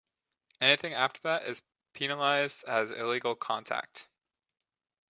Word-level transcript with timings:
Anything 0.59 0.95
after 0.95 1.21
that 1.25 1.43
is 1.43 1.61
penalized 1.93 2.63
as 2.63 2.89
illegal 2.89 3.35
contact. 3.35 4.07